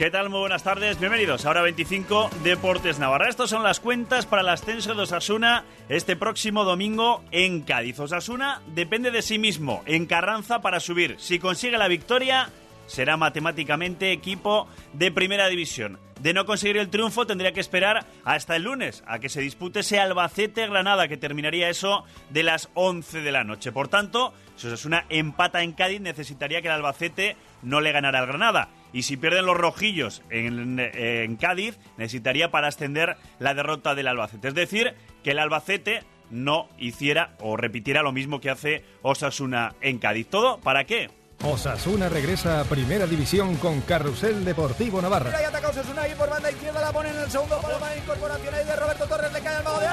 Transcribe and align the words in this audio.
¿Qué 0.00 0.10
tal? 0.10 0.30
Muy 0.30 0.40
buenas 0.40 0.62
tardes, 0.62 0.98
bienvenidos. 0.98 1.44
Ahora 1.44 1.60
25 1.60 2.30
Deportes 2.42 2.98
Navarra. 2.98 3.28
Estas 3.28 3.50
son 3.50 3.62
las 3.62 3.80
cuentas 3.80 4.24
para 4.24 4.40
el 4.40 4.48
ascenso 4.48 4.94
de 4.94 5.02
Osasuna 5.02 5.66
este 5.90 6.16
próximo 6.16 6.64
domingo 6.64 7.22
en 7.32 7.60
Cádiz. 7.60 8.00
Osasuna 8.00 8.62
depende 8.68 9.10
de 9.10 9.20
sí 9.20 9.38
mismo, 9.38 9.82
en 9.84 10.06
Carranza 10.06 10.62
para 10.62 10.80
subir. 10.80 11.16
Si 11.18 11.38
consigue 11.38 11.76
la 11.76 11.86
victoria, 11.86 12.48
será 12.86 13.18
matemáticamente 13.18 14.10
equipo 14.10 14.68
de 14.94 15.12
primera 15.12 15.48
división. 15.48 15.98
De 16.18 16.32
no 16.32 16.46
conseguir 16.46 16.78
el 16.78 16.88
triunfo 16.88 17.26
tendría 17.26 17.52
que 17.52 17.60
esperar 17.60 18.06
hasta 18.24 18.56
el 18.56 18.62
lunes 18.62 19.04
a 19.06 19.18
que 19.18 19.28
se 19.28 19.42
dispute 19.42 19.80
ese 19.80 20.00
Albacete-Granada 20.00 21.08
que 21.08 21.18
terminaría 21.18 21.68
eso 21.68 22.04
de 22.30 22.42
las 22.42 22.70
11 22.72 23.20
de 23.20 23.32
la 23.32 23.44
noche. 23.44 23.70
Por 23.70 23.88
tanto, 23.88 24.32
si 24.56 24.66
Osasuna 24.66 25.04
empata 25.10 25.62
en 25.62 25.72
Cádiz 25.72 26.00
necesitaría 26.00 26.62
que 26.62 26.68
el 26.68 26.74
Albacete 26.74 27.36
no 27.60 27.82
le 27.82 27.92
ganara 27.92 28.20
al 28.20 28.26
Granada 28.26 28.70
y 28.92 29.02
si 29.02 29.16
pierden 29.16 29.46
los 29.46 29.56
rojillos 29.56 30.22
en, 30.30 31.36
Cádiz, 31.36 31.78
necesitaría 31.96 32.50
para 32.50 32.68
ascender 32.68 33.16
la 33.38 33.54
derrota 33.54 33.94
del 33.94 34.08
Albacete. 34.08 34.48
Es 34.48 34.54
decir, 34.54 34.94
que 35.22 35.32
el 35.32 35.38
Albacete 35.38 36.02
no 36.30 36.68
hiciera 36.78 37.34
o 37.40 37.56
repitiera 37.56 38.02
lo 38.02 38.12
mismo 38.12 38.40
que 38.40 38.50
hace 38.50 38.84
Osasuna 39.02 39.74
en 39.80 39.98
Cádiz. 39.98 40.28
¿Todo 40.28 40.58
para 40.60 40.84
qué? 40.84 41.10
Osasuna 41.42 42.08
regresa 42.08 42.60
a 42.60 42.64
Primera 42.64 43.06
División 43.06 43.56
con 43.56 43.80
Carrusel 43.80 44.44
Deportivo 44.44 45.00
Navarra. 45.00 45.32
Mira, 45.36 45.48
ataca 45.48 45.70
Osasuna 45.70 46.06
y 46.06 46.14
por 46.14 46.28
banda 46.28 46.50
izquierda 46.50 46.80
la 46.80 46.92
pone 46.92 47.08
en 47.08 47.16
el 47.16 47.30
segundo 47.30 47.58
palo 47.60 47.78
para 47.78 47.96
incorporación 47.96 48.54
ahí 48.54 48.64
de 48.64 48.76
Roberto 48.76 49.06
Torres, 49.06 49.32
le 49.32 49.40
cae 49.40 49.56
al 49.56 49.64
mago 49.64 49.80
de 49.80 49.86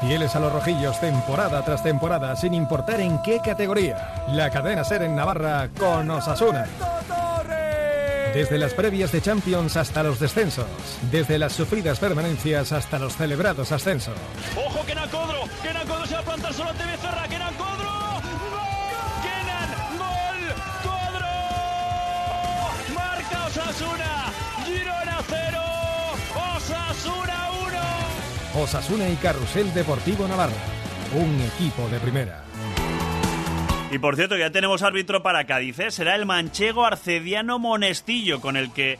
Fieles 0.00 0.36
a 0.36 0.40
los 0.40 0.52
rojillos 0.52 1.00
temporada 1.00 1.64
tras 1.64 1.82
temporada, 1.82 2.36
sin 2.36 2.52
importar 2.52 3.00
en 3.00 3.22
qué 3.22 3.40
categoría. 3.42 4.24
La 4.28 4.50
cadena 4.50 4.84
ser 4.84 5.02
en 5.02 5.14
Navarra 5.14 5.70
con 5.78 6.10
Osasuna. 6.10 6.66
Desde 8.34 8.58
las 8.58 8.74
previas 8.74 9.12
de 9.12 9.22
Champions 9.22 9.76
hasta 9.76 10.02
los 10.02 10.18
descensos. 10.18 10.66
Desde 11.12 11.38
las 11.38 11.52
sufridas 11.52 12.00
permanencias 12.00 12.72
hasta 12.72 12.98
los 12.98 13.16
celebrados 13.16 13.70
ascensos. 13.70 14.16
¡Ojo, 14.56 14.84
Kenan 14.84 15.08
Codro! 15.08 15.44
¡Kenan 15.62 15.86
Codro 15.86 16.04
se 16.04 16.14
va 16.14 16.20
a 16.20 16.24
plantar 16.24 16.52
solo 16.52 16.70
ante 16.70 16.84
Becerra! 16.84 17.28
¡Kenan 17.28 17.54
Codro! 17.54 17.90
¡Gol! 18.50 18.62
¡Kenan! 19.22 19.70
¡Gol! 19.98 20.52
¡Codro! 20.82 21.28
¡Marca 22.92 23.46
Osasuna! 23.46 24.32
¡Girona 24.66 25.20
0! 25.28 25.60
¡Osasuna 26.56 27.50
1! 28.56 28.62
Osasuna 28.64 29.08
y 29.10 29.14
Carrusel 29.14 29.72
Deportivo 29.72 30.26
Navarra. 30.26 30.52
Un 31.14 31.40
equipo 31.40 31.88
de 31.88 32.00
primera. 32.00 32.43
Y 33.94 34.00
por 34.00 34.16
cierto, 34.16 34.36
ya 34.36 34.50
tenemos 34.50 34.82
árbitro 34.82 35.22
para 35.22 35.46
Cádiz, 35.46 35.78
¿eh? 35.78 35.92
será 35.92 36.16
el 36.16 36.26
manchego 36.26 36.84
Arcediano 36.84 37.60
Monestillo, 37.60 38.40
con 38.40 38.56
el 38.56 38.72
que 38.72 38.98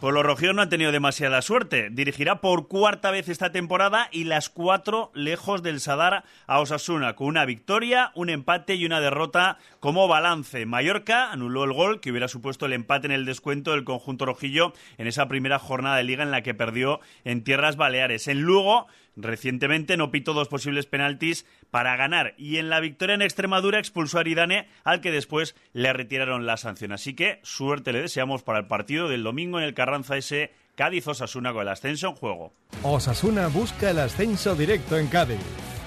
pues 0.00 0.12
los 0.12 0.22
rojillos 0.22 0.54
no 0.54 0.60
han 0.60 0.68
tenido 0.68 0.92
demasiada 0.92 1.40
suerte. 1.40 1.88
Dirigirá 1.90 2.42
por 2.42 2.68
cuarta 2.68 3.10
vez 3.10 3.30
esta 3.30 3.52
temporada 3.52 4.10
y 4.12 4.24
las 4.24 4.50
cuatro 4.50 5.10
lejos 5.14 5.62
del 5.62 5.80
Sadar 5.80 6.24
a 6.46 6.60
Osasuna, 6.60 7.16
con 7.16 7.28
una 7.28 7.46
victoria, 7.46 8.12
un 8.14 8.28
empate 8.28 8.74
y 8.74 8.84
una 8.84 9.00
derrota 9.00 9.56
como 9.80 10.08
balance. 10.08 10.66
Mallorca 10.66 11.32
anuló 11.32 11.64
el 11.64 11.72
gol 11.72 12.02
que 12.02 12.10
hubiera 12.10 12.28
supuesto 12.28 12.66
el 12.66 12.74
empate 12.74 13.06
en 13.06 13.12
el 13.12 13.24
descuento 13.24 13.70
del 13.70 13.84
conjunto 13.84 14.26
rojillo 14.26 14.74
en 14.98 15.06
esa 15.06 15.26
primera 15.26 15.58
jornada 15.58 15.96
de 15.96 16.04
liga 16.04 16.22
en 16.22 16.32
la 16.32 16.42
que 16.42 16.52
perdió 16.52 17.00
en 17.24 17.42
Tierras 17.42 17.76
Baleares. 17.76 18.28
En 18.28 18.42
Lugo 18.42 18.88
Recientemente 19.16 19.96
no 19.96 20.10
pitó 20.10 20.32
dos 20.32 20.48
posibles 20.48 20.86
penaltis 20.86 21.46
para 21.70 21.96
ganar 21.96 22.34
y 22.36 22.56
en 22.56 22.68
la 22.68 22.80
victoria 22.80 23.14
en 23.14 23.22
Extremadura 23.22 23.78
expulsó 23.78 24.18
a 24.18 24.20
Aridane 24.20 24.68
al 24.82 25.00
que 25.00 25.12
después 25.12 25.54
le 25.72 25.92
retiraron 25.92 26.46
la 26.46 26.56
sanción. 26.56 26.92
Así 26.92 27.14
que 27.14 27.40
suerte 27.42 27.92
le 27.92 28.02
deseamos 28.02 28.42
para 28.42 28.58
el 28.58 28.66
partido 28.66 29.08
del 29.08 29.22
domingo 29.22 29.58
en 29.58 29.64
el 29.64 29.74
Carranza 29.74 30.16
S. 30.16 30.52
Cádiz 30.74 31.06
Osasuna 31.06 31.52
con 31.52 31.62
el 31.62 31.68
ascenso 31.68 32.08
en 32.08 32.16
juego. 32.16 32.52
Osasuna 32.82 33.46
busca 33.48 33.90
el 33.90 34.00
ascenso 34.00 34.56
directo 34.56 34.98
en 34.98 35.06
Cádiz. 35.06 35.38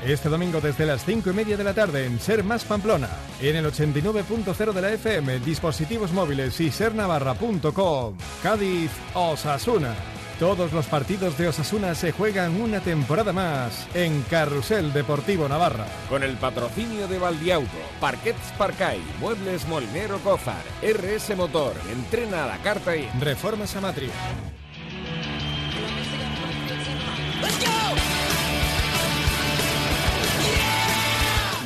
Este 0.05 0.29
domingo 0.29 0.61
desde 0.61 0.85
las 0.85 1.03
cinco 1.03 1.31
y 1.31 1.33
media 1.33 1.57
de 1.57 1.63
la 1.63 1.73
tarde 1.73 2.05
en 2.05 2.19
Ser 2.19 2.43
Más 2.43 2.63
Pamplona, 2.63 3.09
en 3.41 3.55
el 3.55 3.65
89.0 3.65 4.71
de 4.71 4.81
la 4.81 4.93
FM, 4.93 5.39
dispositivos 5.39 6.13
móviles 6.13 6.59
y 6.61 6.71
sernavarra.com. 6.71 8.17
Cádiz 8.43 8.91
Osasuna. 9.15 10.16
Todos 10.39 10.71
los 10.71 10.85
partidos 10.85 11.35
de 11.39 11.47
Osasuna 11.47 11.95
se 11.95 12.11
juegan 12.11 12.61
una 12.61 12.79
temporada 12.79 13.33
más 13.33 13.87
en 13.95 14.21
Carrusel 14.29 14.93
Deportivo 14.93 15.49
Navarra. 15.49 15.87
Con 16.09 16.21
el 16.21 16.37
patrocinio 16.37 17.07
de 17.07 17.17
Valdiauto, 17.17 17.67
Parquets 17.99 18.53
Parcay, 18.55 19.01
Muebles 19.19 19.67
Molinero 19.67 20.19
Cozar, 20.19 20.61
RS 20.83 21.35
Motor, 21.35 21.73
Entrena 21.91 22.43
a 22.43 22.47
la 22.47 22.57
Carta 22.59 22.95
y 22.95 23.09
Reformas 23.19 23.75
Amatria. 23.75 24.11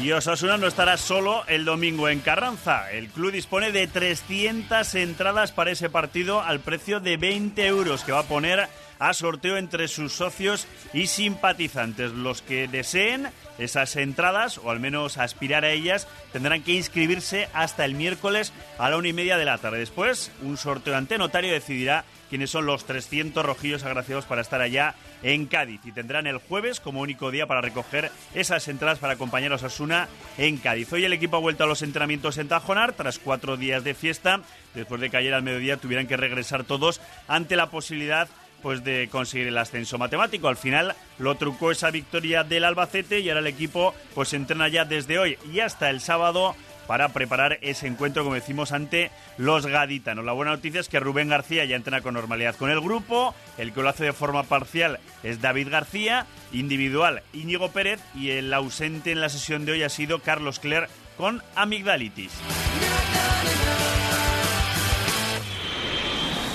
Y 0.01 0.11
Osasuna 0.13 0.57
no 0.57 0.65
estará 0.65 0.97
solo 0.97 1.43
el 1.45 1.63
domingo 1.63 2.09
en 2.09 2.21
Carranza. 2.21 2.91
El 2.91 3.09
club 3.09 3.31
dispone 3.31 3.71
de 3.71 3.85
300 3.85 4.95
entradas 4.95 5.51
para 5.51 5.69
ese 5.69 5.91
partido 5.91 6.41
al 6.41 6.59
precio 6.59 6.99
de 6.99 7.17
20 7.17 7.67
euros 7.67 8.03
que 8.03 8.11
va 8.11 8.21
a 8.21 8.27
poner 8.27 8.67
a 8.97 9.13
sorteo 9.13 9.57
entre 9.57 9.87
sus 9.87 10.13
socios 10.13 10.65
y 10.91 11.05
simpatizantes. 11.05 12.13
Los 12.13 12.41
que 12.41 12.67
deseen 12.67 13.29
esas 13.59 13.95
entradas, 13.95 14.57
o 14.57 14.71
al 14.71 14.79
menos 14.79 15.19
aspirar 15.19 15.65
a 15.65 15.71
ellas, 15.71 16.07
tendrán 16.33 16.63
que 16.63 16.73
inscribirse 16.73 17.47
hasta 17.53 17.85
el 17.85 17.93
miércoles 17.93 18.53
a 18.79 18.89
la 18.89 18.97
una 18.97 19.09
y 19.09 19.13
media 19.13 19.37
de 19.37 19.45
la 19.45 19.59
tarde. 19.59 19.77
Después, 19.77 20.31
un 20.41 20.57
sorteo 20.57 20.95
ante 20.95 21.19
notario 21.19 21.53
decidirá 21.53 22.05
quiénes 22.31 22.49
son 22.49 22.65
los 22.65 22.85
300 22.85 23.45
rojillos 23.45 23.83
agraciados 23.83 24.23
para 24.23 24.41
estar 24.41 24.61
allá 24.61 24.95
en 25.21 25.47
Cádiz. 25.47 25.81
Y 25.83 25.91
tendrán 25.91 26.27
el 26.27 26.37
jueves 26.37 26.79
como 26.79 27.01
único 27.01 27.29
día 27.29 27.45
para 27.45 27.59
recoger 27.59 28.09
esas 28.33 28.69
entradas 28.69 28.99
para 28.99 29.13
acompañar 29.13 29.51
a 29.51 29.55
Osasuna 29.55 30.07
en 30.37 30.55
Cádiz. 30.55 30.93
Hoy 30.93 31.03
el 31.03 31.11
equipo 31.11 31.35
ha 31.35 31.41
vuelto 31.41 31.65
a 31.65 31.67
los 31.67 31.81
entrenamientos 31.81 32.37
en 32.37 32.47
Tajonar 32.47 32.93
tras 32.93 33.19
cuatro 33.19 33.57
días 33.57 33.83
de 33.83 33.93
fiesta, 33.93 34.39
después 34.73 35.01
de 35.01 35.09
que 35.09 35.17
ayer 35.17 35.33
al 35.33 35.43
mediodía 35.43 35.75
tuvieran 35.75 36.07
que 36.07 36.15
regresar 36.15 36.63
todos 36.63 37.01
ante 37.27 37.57
la 37.57 37.69
posibilidad 37.69 38.29
pues 38.61 38.83
de 38.83 39.09
conseguir 39.11 39.47
el 39.47 39.57
ascenso 39.57 39.97
matemático. 39.97 40.47
Al 40.47 40.55
final 40.55 40.95
lo 41.19 41.35
trucó 41.35 41.71
esa 41.71 41.91
victoria 41.91 42.45
del 42.45 42.63
Albacete 42.63 43.19
y 43.19 43.27
ahora 43.27 43.41
el 43.41 43.47
equipo 43.47 43.93
pues 44.15 44.31
entrena 44.33 44.69
ya 44.69 44.85
desde 44.85 45.19
hoy 45.19 45.37
y 45.51 45.59
hasta 45.59 45.89
el 45.89 45.99
sábado 45.99 46.55
para 46.91 47.07
preparar 47.07 47.57
ese 47.61 47.87
encuentro, 47.87 48.25
como 48.25 48.35
decimos, 48.35 48.73
ante 48.73 49.11
los 49.37 49.65
gaditanos. 49.65 50.25
La 50.25 50.33
buena 50.33 50.51
noticia 50.51 50.81
es 50.81 50.89
que 50.89 50.99
Rubén 50.99 51.29
García 51.29 51.63
ya 51.63 51.77
entrena 51.77 52.01
con 52.01 52.15
normalidad 52.15 52.57
con 52.57 52.69
el 52.69 52.81
grupo, 52.81 53.33
el 53.57 53.71
que 53.71 53.81
lo 53.81 53.87
hace 53.87 54.03
de 54.03 54.11
forma 54.11 54.43
parcial 54.43 54.99
es 55.23 55.39
David 55.39 55.69
García, 55.69 56.25
individual 56.51 57.23
Íñigo 57.31 57.71
Pérez 57.71 58.01
y 58.13 58.31
el 58.31 58.53
ausente 58.53 59.13
en 59.13 59.21
la 59.21 59.29
sesión 59.29 59.63
de 59.63 59.71
hoy 59.71 59.83
ha 59.83 59.89
sido 59.89 60.19
Carlos 60.19 60.59
Cler 60.59 60.89
con 61.15 61.41
amigdalitis. 61.55 62.33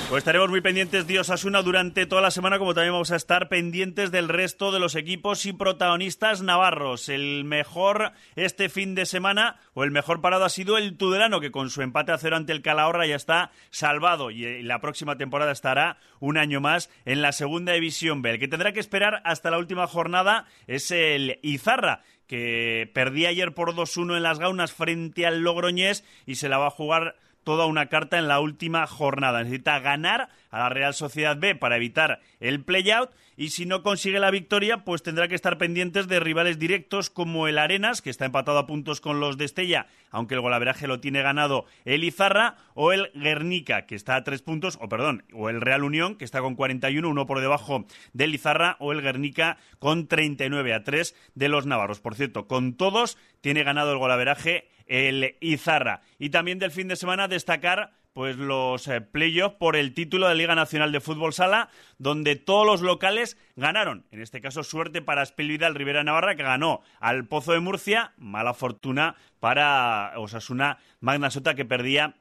Pues 0.09 0.21
estaremos 0.21 0.51
muy 0.51 0.61
pendientes 0.61 1.09
de 1.09 1.19
Osasuna 1.19 1.63
durante 1.63 2.07
toda 2.07 2.23
la 2.23 2.31
semana, 2.31 2.61
como 2.61 2.75
también 2.75 2.93
vamos 2.93 3.11
a 3.11 3.17
estar 3.17 3.49
pendientes 3.49 4.13
del 4.13 4.29
resto 4.29 4.71
de 4.71 4.79
los 4.79 4.95
equipos 4.95 5.45
y 5.47 5.53
protagonistas 5.53 6.43
navarros. 6.43 7.09
El 7.09 7.43
mejor 7.43 8.13
este 8.37 8.69
fin 8.69 8.95
de 8.95 9.05
semana, 9.05 9.59
o 9.75 9.83
el 9.83 9.91
mejor 9.91 10.21
parado 10.21 10.45
ha 10.45 10.49
sido 10.49 10.79
el 10.79 10.97
Tudelano, 10.97 11.41
que 11.41 11.51
con 11.51 11.71
su 11.71 11.83
empate 11.83 12.13
a 12.13 12.19
cero 12.19 12.37
ante 12.37 12.53
el 12.53 12.63
Calahorra 12.63 13.05
ya 13.05 13.17
está 13.17 13.51
salvado 13.71 14.31
y 14.31 14.63
la 14.63 14.81
próxima 14.81 15.17
temporada 15.17 15.51
estará 15.51 15.99
un 16.21 16.39
año 16.39 16.61
más 16.61 16.89
en 17.05 17.21
la 17.21 17.33
segunda 17.33 17.73
división 17.73 18.23
B. 18.23 18.31
El 18.31 18.39
que 18.39 18.47
tendrá 18.47 18.71
que 18.71 18.81
esperar 18.81 19.23
hasta 19.25 19.51
la 19.51 19.59
última 19.59 19.89
jornada 19.89 20.47
es 20.69 20.93
el 20.93 21.41
Izarra 21.43 22.03
que 22.29 22.91
perdía 22.95 23.31
ayer 23.31 23.55
por 23.55 23.75
2-1 23.75 24.17
en 24.17 24.23
las 24.23 24.39
gaunas 24.39 24.73
frente 24.73 25.27
al 25.27 25.41
Logroñés 25.41 26.05
y 26.27 26.37
se 26.37 26.49
la 26.49 26.59
va 26.59 26.69
a 26.69 26.71
jugar 26.71 27.17
toda 27.47 27.67
una 27.67 27.87
carta 27.87 28.19
en 28.19 28.27
la 28.27 28.41
última 28.41 28.89
jornada. 28.89 29.39
Necesita 29.39 29.79
ganar 29.79 30.31
a 30.51 30.59
la 30.59 30.69
Real 30.69 30.95
Sociedad 30.95 31.37
B 31.39 31.55
para 31.55 31.77
evitar 31.77 32.19
el 32.41 32.65
play-out 32.65 33.11
y 33.37 33.51
si 33.51 33.67
no 33.67 33.85
consigue 33.85 34.19
la 34.19 34.33
victoria, 34.33 34.79
pues 34.79 35.05
tendrá 35.05 35.29
que 35.29 35.37
estar 35.37 35.57
pendientes 35.57 36.09
de 36.09 36.19
rivales 36.19 36.59
directos 36.59 37.09
como 37.09 37.47
el 37.47 37.59
Arenas, 37.59 38.03
que 38.03 38.11
está 38.11 38.25
empatado 38.25 38.59
a 38.59 38.67
puntos 38.67 39.01
con 39.01 39.21
los 39.21 39.39
de 39.39 39.45
Estella, 39.45 39.87
aunque 40.11 40.35
el 40.35 40.41
golaveraje 40.41 40.89
lo 40.89 40.99
tiene 40.99 41.23
ganado 41.23 41.67
el 41.85 42.03
Izarra, 42.03 42.57
o 42.75 42.93
el 42.93 43.13
Guernica, 43.15 43.87
que 43.87 43.95
está 43.95 44.17
a 44.17 44.25
tres 44.25 44.43
puntos, 44.43 44.77
o 44.81 44.89
perdón, 44.89 45.23
o 45.33 45.49
el 45.49 45.61
Real 45.61 45.85
Unión, 45.85 46.17
que 46.17 46.25
está 46.25 46.41
con 46.41 46.57
41, 46.57 47.09
uno 47.09 47.27
por 47.27 47.41
debajo 47.41 47.87
del 48.13 48.35
Izarra, 48.35 48.77
o 48.81 48.91
el 48.91 49.03
Guernica 49.03 49.59
con 49.79 50.09
39 50.09 50.75
a 50.75 50.83
3 50.83 51.15
de 51.37 51.49
los 51.49 51.65
Navarros. 51.65 52.01
Por 52.01 52.17
cierto, 52.17 52.49
con 52.49 52.75
todos 52.75 53.19
tiene 53.41 53.63
ganado 53.63 53.93
el 53.93 53.99
golaveraje 53.99 54.69
el 54.87 55.37
Izarra. 55.41 56.03
Y 56.19 56.31
también 56.31 56.59
del 56.59 56.71
fin 56.71 56.89
de 56.89 56.97
semana 56.97 57.29
destacar 57.29 57.93
pues 58.17 58.39
los 58.39 58.89
eh, 58.89 59.03
playoffs 59.03 59.57
por 59.59 59.77
el 59.77 59.93
título 59.93 60.27
de 60.27 60.35
Liga 60.35 60.55
Nacional 60.55 60.91
de 60.91 61.03
Fútbol 61.03 61.35
Sala, 61.35 61.69
donde 61.99 62.35
todos 62.35 62.65
los 62.65 62.81
locales 62.81 63.37
ganaron. 63.57 64.07
En 64.11 64.23
este 64.23 64.41
caso, 64.41 64.65
suerte 64.65 65.03
para 65.03 65.23
el 65.23 65.75
Rivera 65.75 66.03
Navarra, 66.03 66.35
que 66.35 66.43
ganó 66.43 66.81
al 66.99 67.27
Pozo 67.27 67.53
de 67.53 67.61
Murcia. 67.61 68.15
Mala 68.17 68.55
fortuna 68.55 69.17
para 69.39 70.15
Osasuna 70.17 70.79
Magna 71.01 71.31
Sota, 71.31 71.55
que 71.55 71.67
perdía 71.67 72.15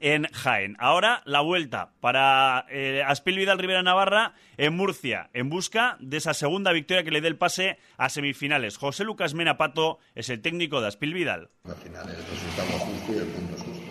en 0.00 0.26
Jaén. 0.32 0.76
Ahora 0.78 1.22
la 1.24 1.40
vuelta 1.40 1.92
para 2.00 2.66
eh, 2.70 3.02
Aspil 3.06 3.36
Vidal 3.36 3.58
Rivera 3.58 3.82
Navarra 3.82 4.34
en 4.56 4.76
Murcia, 4.76 5.30
en 5.32 5.48
busca 5.48 5.96
de 6.00 6.16
esa 6.16 6.34
segunda 6.34 6.72
victoria 6.72 7.04
que 7.04 7.10
le 7.10 7.20
dé 7.20 7.28
el 7.28 7.36
pase 7.36 7.78
a 7.96 8.08
semifinales. 8.08 8.76
José 8.76 9.04
Lucas 9.04 9.34
Menapato 9.34 9.98
es 10.14 10.30
el 10.30 10.40
técnico 10.40 10.80
de 10.80 10.88
Aspil 10.88 11.14
Vidal. 11.14 11.50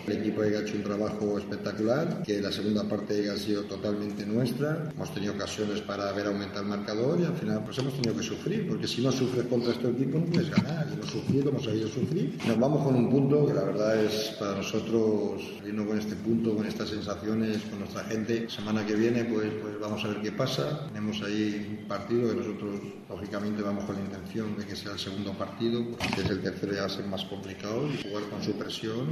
El 0.06 0.18
equipo 0.18 0.42
ha 0.42 0.46
hecho 0.46 0.76
un 0.76 0.84
trabajo 0.84 1.36
espectacular, 1.36 2.22
que 2.22 2.40
la 2.40 2.52
segunda 2.52 2.84
parte 2.84 3.28
ha 3.28 3.36
sido 3.36 3.64
totalmente 3.64 4.24
nuestra. 4.24 4.88
Hemos 4.94 5.12
tenido 5.12 5.32
ocasiones 5.32 5.80
para 5.80 6.12
ver 6.12 6.26
aumentar 6.28 6.62
el 6.62 6.68
marcador 6.68 7.20
y 7.20 7.24
al 7.24 7.34
final 7.34 7.64
pues 7.64 7.76
hemos 7.78 7.92
tenido 7.94 8.16
que 8.16 8.22
sufrir, 8.22 8.68
porque 8.68 8.86
si 8.86 9.02
no 9.02 9.10
sufres 9.10 9.46
contra 9.46 9.72
este 9.72 9.90
equipo 9.90 10.18
no 10.18 10.26
puedes 10.26 10.48
ganar. 10.50 10.86
Y 10.90 10.94
hemos 10.94 11.10
sufrido, 11.10 11.48
hemos 11.50 11.64
sabido 11.64 11.88
sufrir. 11.88 12.38
Nos 12.46 12.56
vamos 12.56 12.84
con 12.84 12.94
un 12.94 13.10
punto 13.10 13.46
que 13.46 13.54
la 13.54 13.64
verdad 13.64 14.04
es 14.04 14.36
para 14.38 14.54
nosotros, 14.54 15.42
vino 15.64 15.84
con 15.84 15.98
este 15.98 16.14
punto, 16.14 16.54
con 16.54 16.66
estas 16.66 16.88
sensaciones, 16.88 17.62
con 17.62 17.80
nuestra 17.80 18.04
gente. 18.04 18.48
Semana 18.48 18.86
que 18.86 18.94
viene 18.94 19.24
pues, 19.24 19.50
pues 19.60 19.80
vamos 19.80 20.04
a 20.04 20.08
ver 20.08 20.22
qué 20.22 20.30
pasa. 20.30 20.86
Tenemos 20.86 21.20
ahí 21.22 21.78
un 21.80 21.88
partido 21.88 22.28
que 22.28 22.36
nosotros 22.36 22.80
lógicamente 23.08 23.60
vamos 23.60 23.84
con 23.84 23.96
la 23.96 24.02
intención 24.02 24.56
de 24.56 24.66
que 24.66 24.76
sea 24.76 24.92
el 24.92 25.00
segundo 25.00 25.32
partido, 25.32 25.84
que 26.14 26.20
es 26.22 26.30
el 26.30 26.42
tercero 26.42 26.74
ya 26.74 26.80
va 26.82 26.86
a 26.86 26.90
ser 26.90 27.06
más 27.06 27.24
complicado 27.24 27.88
y 27.88 28.08
jugar 28.08 28.24
con 28.30 28.42
su 28.42 28.52
presión, 28.52 29.06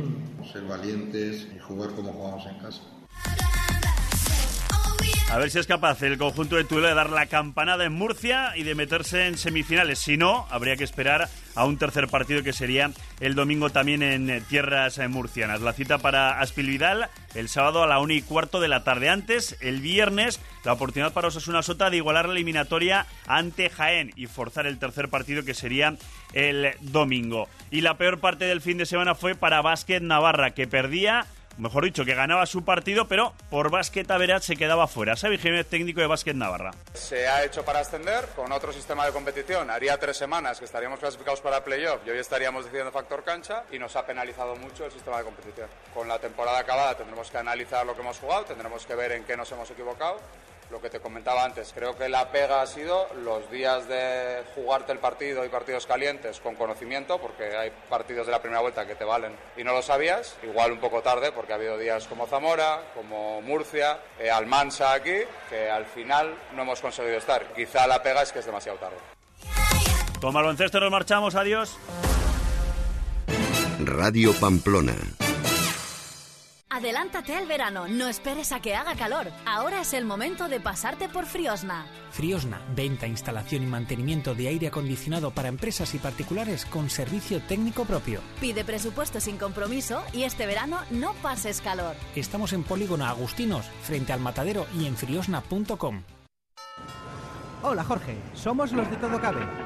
ser 0.52 0.62
valiente 0.62 0.84
y 1.55 1.59
jugar 1.61 1.95
como 1.95 2.13
jugamos 2.13 2.47
en 2.47 2.59
casa. 2.59 2.83
A 5.31 5.38
ver 5.38 5.50
si 5.50 5.59
es 5.59 5.67
capaz 5.67 6.00
el 6.03 6.17
conjunto 6.17 6.55
de 6.55 6.65
Tudela 6.65 6.91
de 6.91 6.94
dar 6.94 7.11
la 7.11 7.26
campanada 7.26 7.85
en 7.85 7.93
Murcia 7.93 8.53
y 8.56 8.62
de 8.62 8.76
meterse 8.76 9.26
en 9.26 9.37
semifinales. 9.37 9.99
Si 9.99 10.17
no, 10.17 10.47
habría 10.50 10.76
que 10.76 10.85
esperar 10.85 11.29
a 11.56 11.65
un 11.65 11.76
tercer 11.76 12.06
partido 12.09 12.44
que 12.44 12.53
sería 12.53 12.93
el 13.19 13.35
domingo 13.35 13.71
también 13.71 14.03
en 14.03 14.44
tierras 14.44 15.00
murcianas. 15.09 15.61
La 15.61 15.73
cita 15.73 15.99
para 15.99 16.41
Aspilvidal 16.41 17.09
el 17.35 17.49
sábado 17.49 17.82
a 17.82 17.87
la 17.88 17.99
una 17.99 18.15
y 18.15 18.23
cuarto 18.23 18.61
de 18.61 18.69
la 18.69 18.85
tarde. 18.85 19.09
Antes, 19.09 19.56
el 19.61 19.81
viernes, 19.81 20.41
la 20.65 20.75
oportunidad 20.75 21.12
para 21.12 21.29
Osasuna 21.29 21.62
Sota 21.62 21.91
de 21.91 21.97
igualar 21.97 22.27
la 22.27 22.35
eliminatoria 22.35 23.06
ante 23.27 23.70
Jaén 23.70 24.12
y 24.15 24.27
forzar 24.27 24.67
el 24.67 24.79
tercer 24.79 25.09
partido 25.09 25.44
que 25.44 25.55
sería 25.55 25.97
el 26.32 26.75
domingo. 26.81 27.49
Y 27.73 27.81
la 27.81 27.97
peor 27.97 28.20
parte 28.20 28.44
del 28.44 28.61
fin 28.61 28.79
de 28.79 28.87
semana 28.87 29.17
fue 29.17 29.35
para 29.35 29.62
Básquet 29.62 30.03
Navarra, 30.03 30.53
que 30.53 30.69
perdía 30.69 31.27
mejor 31.59 31.85
dicho, 31.85 32.05
que 32.05 32.15
ganaba 32.15 32.47
su 32.47 32.65
partido, 32.65 33.06
pero 33.09 33.33
por 33.51 33.71
Básquet 33.71 34.11
Averat 34.11 34.43
se 34.43 34.56
quedaba 34.56 34.87
fuera. 34.87 35.17
Xavi 35.17 35.39
Jiménez, 35.39 35.67
técnico 35.67 36.01
de 36.01 36.06
Básquet 36.06 36.37
Navarra. 36.37 36.73
Se 36.93 37.29
ha 37.29 37.45
hecho 37.45 37.65
para 37.65 37.81
ascender 37.81 38.27
con 38.37 38.53
otro 38.53 38.73
sistema 38.73 39.06
de 39.06 39.12
competición. 39.12 39.71
Haría 39.71 39.99
tres 39.99 40.17
semanas 40.17 40.59
que 40.59 40.65
estaríamos 40.65 40.99
clasificados 40.99 41.41
para 41.41 41.65
playoff 41.65 42.01
y 42.06 42.11
hoy 42.11 42.19
estaríamos 42.19 42.65
decidiendo 42.65 42.93
factor 42.93 43.25
cancha 43.25 43.65
y 43.71 43.79
nos 43.79 43.97
ha 43.97 44.06
penalizado 44.06 44.56
mucho 44.56 44.85
el 44.85 44.93
sistema 44.93 45.19
de 45.19 45.25
competición. 45.25 45.69
Con 45.93 46.09
la 46.09 46.19
temporada 46.19 46.59
acabada 46.59 46.97
tendremos 46.97 47.31
que 47.31 47.39
analizar 47.39 47.87
lo 47.87 47.95
que 47.95 48.01
hemos 48.01 48.19
jugado, 48.19 48.45
tendremos 48.45 48.85
que 48.87 48.95
ver 48.95 49.12
en 49.12 49.25
qué 49.25 49.37
nos 49.37 49.51
hemos 49.53 49.71
equivocado 49.71 50.21
lo 50.71 50.81
que 50.81 50.91
te 50.91 51.01
comentaba 51.01 51.45
antes, 51.45 51.73
creo 51.75 51.97
que 51.97 52.09
la 52.09 52.31
pega 52.31 52.63
ha 52.63 52.67
sido 52.67 53.07
los 53.23 53.51
días 53.51 53.89
de 53.89 54.43
jugarte 54.55 54.93
el 54.93 54.99
partido 54.99 55.45
y 55.45 55.49
partidos 55.49 55.87
calientes 55.87 56.41
con 56.41 56.55
conocimiento, 56.55 57.19
porque 57.19 57.57
hay 57.57 57.71
partidos 57.89 58.27
de 58.27 58.33
la 58.33 58.41
primera 58.41 58.61
vuelta 58.61 58.87
que 58.87 58.95
te 58.95 59.05
valen 59.05 59.37
y 59.57 59.65
no 59.65 59.73
lo 59.73 59.83
sabías, 59.83 60.37
igual 60.43 60.73
un 60.73 60.79
poco 60.79 61.03
tarde, 61.03 61.33
porque 61.33 61.53
ha 61.53 61.57
habido 61.57 61.79
días 61.79 62.07
como 62.07 62.27
Zamora, 62.27 62.93
como 62.95 63.41
Murcia, 63.43 63.99
eh, 64.19 64.31
Almansa 64.31 64.93
aquí, 64.93 65.21
que 65.49 65.71
al 65.71 65.87
final 65.87 66.35
no 66.55 66.63
hemos 66.63 66.81
conseguido 66.81 67.19
estar. 67.19 67.53
Quizá 67.55 67.87
la 67.87 68.03
pega 68.03 68.23
es 68.23 68.33
que 68.33 68.41
es 68.41 68.47
demasiado 68.47 68.79
tarde. 68.79 68.97
Toma 70.21 70.41
el 70.41 70.47
baloncesto, 70.47 70.81
nos 70.81 70.91
marchamos, 70.91 71.35
adiós. 71.35 71.77
Radio 73.79 74.33
Pamplona 74.41 74.95
Adelántate 76.71 77.37
al 77.37 77.47
verano, 77.47 77.87
no 77.87 78.09
esperes 78.09 78.51
a 78.51 78.61
que 78.61 78.75
haga 78.75 78.97
calor. 78.97 79.31
Ahora 79.47 79.81
es 79.81 79.93
el 79.95 80.05
momento 80.05 80.49
de 80.49 80.59
pasarte 80.61 81.09
por 81.09 81.27
Friosna. 81.27 81.87
Friosna, 82.11 82.61
venta, 82.75 83.07
instalación 83.07 83.63
y 83.63 83.67
mantenimiento 83.67 84.35
de 84.35 84.49
aire 84.49 84.67
acondicionado 84.69 85.31
para 85.31 85.49
empresas 85.49 85.95
y 85.95 85.99
particulares 85.99 86.65
con 86.65 86.91
servicio 86.91 87.41
técnico 87.43 87.85
propio. 87.85 88.21
Pide 88.41 88.65
presupuesto 88.65 89.21
sin 89.21 89.37
compromiso 89.37 90.03
y 90.13 90.25
este 90.25 90.47
verano 90.47 90.81
no 90.91 91.13
pases 91.15 91.61
calor. 91.61 91.95
Estamos 92.17 92.53
en 92.53 92.65
Polígono 92.65 93.05
Agustinos, 93.05 93.67
frente 93.83 94.13
al 94.13 94.21
matadero 94.21 94.67
y 94.79 94.87
en 94.87 94.97
friosna.com. 94.97 96.03
Hola 97.63 97.85
Jorge, 97.85 98.19
somos 98.35 98.73
los 98.73 98.91
de 98.91 98.97
Todo 98.97 99.21
Cabe. 99.21 99.64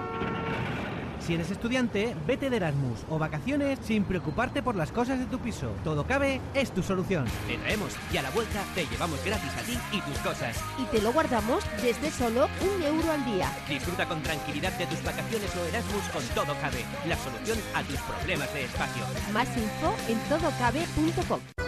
Si 1.28 1.34
eres 1.34 1.50
estudiante, 1.50 2.16
vete 2.26 2.48
de 2.48 2.56
Erasmus 2.56 3.00
o 3.10 3.18
vacaciones 3.18 3.78
sin 3.82 4.04
preocuparte 4.04 4.62
por 4.62 4.74
las 4.74 4.90
cosas 4.90 5.18
de 5.18 5.26
tu 5.26 5.38
piso. 5.38 5.70
Todo 5.84 6.06
cabe 6.06 6.40
es 6.54 6.72
tu 6.72 6.82
solución. 6.82 7.26
Te 7.46 7.58
traemos 7.58 7.94
y 8.10 8.16
a 8.16 8.22
la 8.22 8.30
vuelta 8.30 8.64
te 8.74 8.86
llevamos 8.86 9.22
gratis 9.22 9.52
a 9.58 9.60
ti 9.60 9.78
y 9.92 10.00
tus 10.00 10.16
cosas. 10.20 10.56
Y 10.78 10.84
te 10.84 11.02
lo 11.02 11.12
guardamos 11.12 11.62
desde 11.82 12.10
solo 12.10 12.48
un 12.62 12.82
euro 12.82 13.12
al 13.12 13.22
día. 13.26 13.52
Disfruta 13.68 14.08
con 14.08 14.22
tranquilidad 14.22 14.72
de 14.78 14.86
tus 14.86 15.04
vacaciones 15.04 15.54
o 15.54 15.66
Erasmus 15.66 16.08
con 16.14 16.22
Todo 16.34 16.58
Cabe, 16.62 16.82
la 17.06 17.18
solución 17.18 17.58
a 17.74 17.82
tus 17.82 18.00
problemas 18.00 18.50
de 18.54 18.64
espacio. 18.64 19.04
Más 19.30 19.48
info 19.54 19.94
en 20.08 20.18
todocabe.com. 20.30 21.67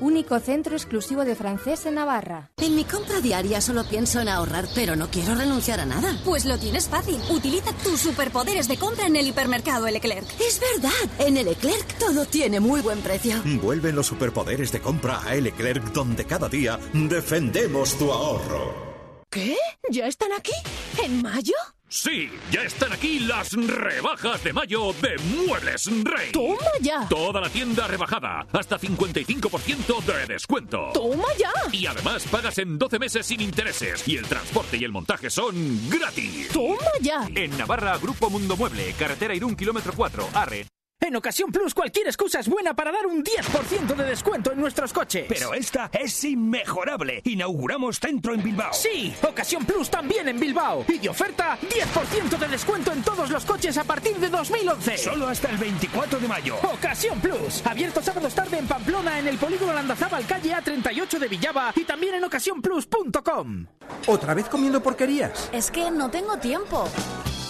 único 0.00 0.38
centro 0.40 0.74
exclusivo 0.76 1.24
de 1.24 1.34
francés 1.34 1.86
en 1.86 1.94
Navarra. 1.94 2.50
En 2.58 2.74
mi 2.74 2.84
compra 2.84 3.20
diaria 3.20 3.60
solo 3.60 3.84
pienso 3.84 4.20
en 4.20 4.28
ahorrar, 4.28 4.66
pero 4.74 4.96
no 4.96 5.08
quiero 5.08 5.34
renunciar 5.34 5.80
a 5.80 5.86
nada. 5.86 6.16
Pues 6.24 6.44
lo 6.44 6.58
tienes 6.58 6.88
fácil. 6.88 7.18
Utiliza 7.30 7.72
tus 7.82 8.00
superpoderes 8.00 8.68
de 8.68 8.76
compra 8.76 9.06
en 9.06 9.16
el 9.16 9.28
hipermercado 9.28 9.86
Leclerc. 9.86 10.26
Es 10.40 10.60
verdad, 10.60 11.10
en 11.26 11.36
el 11.36 11.46
Leclerc 11.46 11.98
todo 11.98 12.24
tiene 12.26 12.60
muy 12.60 12.80
buen 12.80 13.00
precio. 13.00 13.36
Vuelven 13.62 13.96
los 13.96 14.06
superpoderes 14.06 14.72
de 14.72 14.80
compra 14.80 15.20
a 15.20 15.34
Leclerc, 15.34 15.84
donde 15.92 16.24
cada 16.24 16.48
día 16.48 16.78
defendemos 16.92 17.94
tu 17.96 18.10
ahorro. 18.12 19.24
¿Qué? 19.30 19.56
¿Ya 19.90 20.06
están 20.06 20.32
aquí? 20.32 20.52
¿En 21.02 21.22
mayo? 21.22 21.54
Sí, 21.88 22.28
ya 22.50 22.62
están 22.62 22.92
aquí 22.92 23.20
las 23.20 23.52
rebajas 23.52 24.42
de 24.42 24.52
mayo 24.52 24.92
de 24.94 25.16
Muebles 25.18 25.86
Rey. 26.02 26.32
¡Toma 26.32 26.58
ya! 26.80 27.06
Toda 27.08 27.40
la 27.40 27.48
tienda 27.48 27.86
rebajada, 27.86 28.46
hasta 28.52 28.78
55% 28.78 30.04
de 30.04 30.26
descuento. 30.26 30.90
¡Toma 30.92 31.24
ya! 31.38 31.52
Y 31.72 31.86
además 31.86 32.24
pagas 32.30 32.58
en 32.58 32.78
12 32.78 32.98
meses 32.98 33.26
sin 33.26 33.40
intereses 33.40 34.06
y 34.08 34.16
el 34.16 34.26
transporte 34.26 34.76
y 34.76 34.84
el 34.84 34.92
montaje 34.92 35.30
son 35.30 35.88
gratis. 35.88 36.48
¡Toma 36.48 36.90
ya! 37.00 37.28
En 37.34 37.56
Navarra, 37.56 37.96
Grupo 37.98 38.28
Mundo 38.28 38.56
Mueble, 38.56 38.92
carretera 38.98 39.34
Irún, 39.34 39.54
kilómetro 39.54 39.92
4, 39.94 40.28
Arre. 40.34 40.66
En 41.04 41.14
Ocasión 41.16 41.52
Plus 41.52 41.74
cualquier 41.74 42.06
excusa 42.06 42.40
es 42.40 42.48
buena 42.48 42.72
para 42.72 42.90
dar 42.90 43.06
un 43.06 43.22
10% 43.22 43.94
de 43.94 44.04
descuento 44.04 44.52
en 44.52 44.58
nuestros 44.58 44.90
coches. 44.90 45.26
Pero 45.28 45.52
esta 45.52 45.90
es 45.92 46.24
inmejorable. 46.24 47.20
Inauguramos 47.24 48.00
centro 48.00 48.32
en 48.32 48.42
Bilbao. 48.42 48.72
Sí, 48.72 49.14
Ocasión 49.22 49.66
Plus 49.66 49.90
también 49.90 50.28
en 50.28 50.40
Bilbao. 50.40 50.86
Y 50.88 50.96
de 50.96 51.10
oferta, 51.10 51.58
10% 51.60 52.38
de 52.38 52.48
descuento 52.48 52.90
en 52.90 53.02
todos 53.02 53.28
los 53.28 53.44
coches 53.44 53.76
a 53.76 53.84
partir 53.84 54.16
de 54.16 54.30
2011. 54.30 54.96
Solo 54.96 55.28
hasta 55.28 55.50
el 55.50 55.58
24 55.58 56.18
de 56.18 56.26
mayo. 56.26 56.56
Ocasión 56.72 57.20
Plus. 57.20 57.66
Abierto 57.66 58.02
sábados 58.02 58.34
tarde 58.34 58.56
en 58.56 58.66
Pamplona 58.66 59.18
en 59.18 59.28
el 59.28 59.36
polígono 59.36 59.74
Landazábal 59.74 60.26
calle 60.26 60.54
A38 60.54 61.18
de 61.18 61.28
Villaba 61.28 61.70
y 61.76 61.84
también 61.84 62.14
en 62.14 62.24
ocasiónplus.com. 62.24 63.66
¿Otra 64.06 64.32
vez 64.32 64.48
comiendo 64.48 64.82
porquerías? 64.82 65.50
Es 65.52 65.70
que 65.70 65.90
no 65.90 66.10
tengo 66.10 66.38
tiempo. 66.38 66.88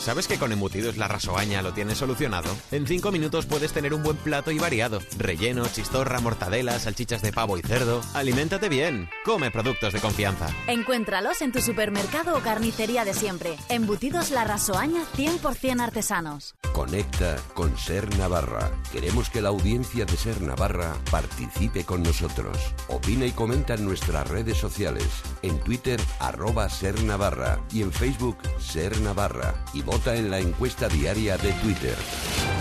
¿Sabes 0.04 0.28
que 0.28 0.36
con 0.36 0.52
embutidos 0.52 0.98
la 0.98 1.08
rasoaña 1.08 1.62
lo 1.62 1.72
tienes 1.72 1.96
solucionado? 1.96 2.54
En 2.70 2.86
5 2.86 3.10
minutos 3.10 3.46
puedes 3.46 3.72
tener 3.72 3.94
un 3.94 4.02
buen 4.02 4.18
plato 4.18 4.50
y 4.50 4.58
variado. 4.58 5.00
Relleno, 5.16 5.66
chistorra, 5.66 6.20
mortadela, 6.20 6.78
salchichas 6.78 7.22
de 7.22 7.32
pavo 7.32 7.56
y 7.56 7.62
cerdo. 7.62 8.02
Aliméntate 8.12 8.68
bien. 8.68 9.08
Come 9.24 9.50
productos 9.50 9.94
de 9.94 10.00
confianza. 10.00 10.50
Encuéntralos 10.66 11.40
en 11.40 11.52
tu 11.52 11.62
supermercado 11.62 12.36
o 12.36 12.40
carnicería 12.40 13.06
de 13.06 13.14
siempre. 13.14 13.56
Embutidos 13.70 14.30
la 14.30 14.44
rasoaña 14.44 15.04
100% 15.16 15.80
artesanos. 15.80 16.54
Conecta 16.74 17.36
con 17.54 17.78
Ser 17.78 18.14
Navarra. 18.18 18.72
Queremos 18.92 19.30
que 19.30 19.40
la 19.40 19.48
audiencia 19.48 20.04
de 20.04 20.18
Ser 20.18 20.42
Navarra 20.42 20.92
participe 21.10 21.84
con 21.84 22.02
nosotros. 22.02 22.58
Opina 22.88 23.24
y 23.24 23.32
comenta 23.32 23.72
en 23.72 23.86
nuestras 23.86 24.28
redes 24.28 24.58
sociales. 24.58 25.06
En 25.40 25.60
Twitter, 25.60 25.98
arroba 26.18 26.68
Ser 26.68 27.02
Navarra. 27.04 27.64
Y 27.72 27.80
en 27.80 27.90
Facebook, 27.90 28.36
Ser 28.58 29.00
Navarra. 29.00 29.64
Y 29.72 29.82
vota 29.94 30.16
en 30.16 30.28
la 30.28 30.40
encuesta 30.40 30.88
diaria 30.88 31.36
de 31.36 31.52
Twitter. 31.62 31.94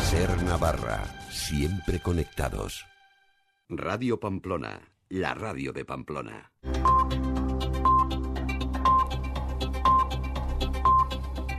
Ser 0.04 0.44
Navarra, 0.44 1.04
siempre 1.32 2.00
conectados. 2.00 2.86
Radio 3.70 4.20
Pamplona, 4.20 4.94
la 5.10 5.34
radio 5.34 5.74
de 5.74 5.84
Pamplona. 5.84 6.52